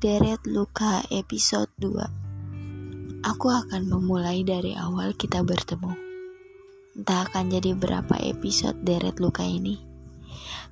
[0.00, 5.92] Deret Luka episode 2 Aku akan memulai dari awal kita bertemu.
[6.96, 9.76] Entah akan jadi berapa episode Deret Luka ini.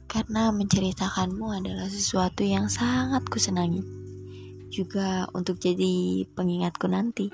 [0.09, 3.85] Karena menceritakanmu adalah sesuatu yang sangat kusenangi.
[4.73, 7.29] Juga untuk jadi pengingatku nanti.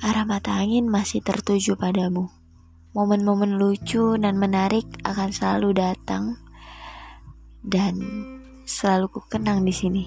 [0.00, 2.32] Arah mata angin masih tertuju padamu.
[2.96, 6.40] Momen-momen lucu dan menarik akan selalu datang.
[7.60, 8.00] Dan
[8.64, 10.04] selalu ku kenang di sini.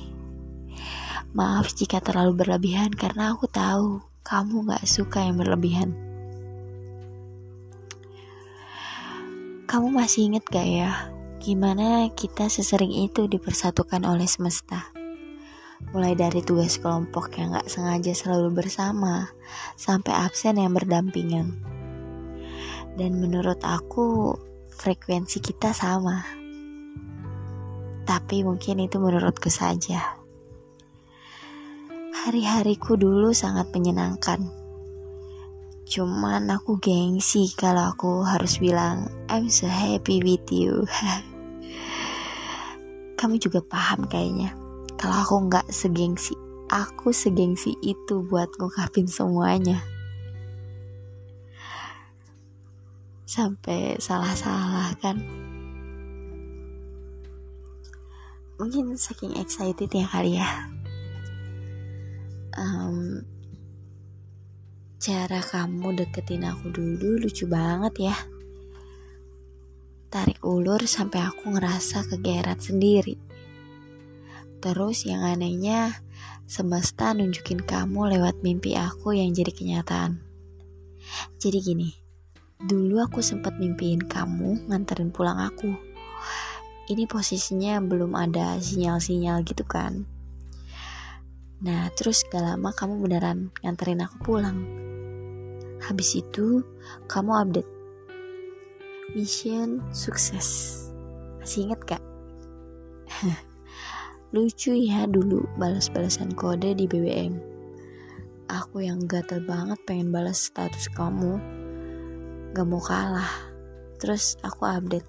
[1.37, 5.93] Maaf jika terlalu berlebihan karena aku tahu kamu gak suka yang berlebihan.
[9.69, 10.91] Kamu masih inget gak ya
[11.37, 14.89] gimana kita sesering itu dipersatukan oleh semesta?
[15.93, 19.29] Mulai dari tugas kelompok yang gak sengaja selalu bersama,
[19.77, 21.53] sampai absen yang berdampingan.
[22.97, 24.33] Dan menurut aku,
[24.73, 26.36] frekuensi kita sama
[28.07, 30.15] tapi mungkin itu menurutku saja.
[32.23, 34.47] Hari-hariku dulu sangat menyenangkan.
[35.87, 40.87] Cuman aku gengsi kalau aku harus bilang I'm so happy with you.
[43.19, 44.55] Kamu juga paham kayaknya.
[44.95, 46.33] Kalau aku nggak segengsi,
[46.71, 49.83] aku segengsi itu buat ngungkapin semuanya.
[53.27, 55.19] Sampai salah-salah kan
[58.57, 60.49] mungkin saking excited ya kali ya.
[62.57, 63.21] Um,
[64.97, 68.17] cara kamu deketin aku dulu lucu banget ya.
[70.09, 73.17] Tarik ulur sampai aku ngerasa kegeret sendiri.
[74.57, 76.01] Terus yang anehnya
[76.49, 80.17] semesta nunjukin kamu lewat mimpi aku yang jadi kenyataan.
[81.37, 81.89] Jadi gini
[82.57, 85.77] dulu aku sempat mimpiin kamu nganterin pulang aku
[86.87, 90.07] ini posisinya belum ada sinyal-sinyal gitu kan.
[91.63, 94.59] Nah terus gak lama kamu beneran nganterin aku pulang.
[95.83, 96.63] Habis itu
[97.11, 97.71] kamu update.
[99.15, 100.79] Mission sukses.
[101.39, 102.03] Masih inget gak?
[104.35, 107.57] lucu ya dulu balas-balasan kode di BBM
[108.47, 111.39] aku yang gatel banget pengen balas status kamu.
[112.55, 113.31] Gak mau kalah.
[113.99, 115.05] Terus aku update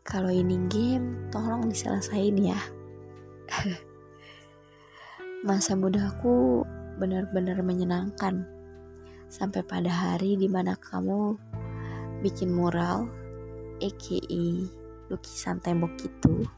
[0.00, 2.60] kalau ini game, tolong diselesain ya.
[5.46, 6.64] Masa mudaku
[6.96, 8.48] benar-benar menyenangkan.
[9.30, 11.38] Sampai pada hari di mana kamu
[12.24, 13.06] bikin mural,
[13.78, 14.18] aka
[15.12, 16.48] lukisan tembok itu.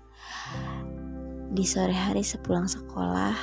[1.52, 3.36] Di sore hari sepulang sekolah,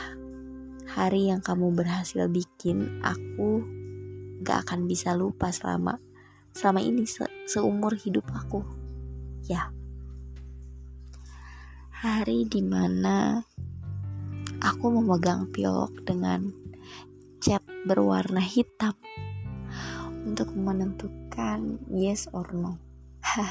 [0.89, 3.61] hari yang kamu berhasil bikin, aku
[4.41, 5.99] gak akan bisa lupa selama
[6.49, 8.65] selama ini se seumur hidup aku.
[9.45, 9.69] Ya
[11.99, 13.43] hari di mana
[14.63, 16.47] aku memegang pilok dengan
[17.43, 18.95] cat berwarna hitam
[20.23, 22.79] untuk menentukan yes or no.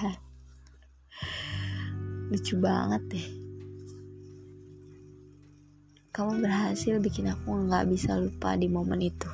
[2.32, 3.28] Lucu banget deh.
[6.08, 9.28] Kamu berhasil bikin aku nggak bisa lupa di momen itu.